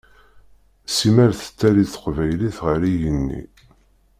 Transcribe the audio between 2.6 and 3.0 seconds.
ar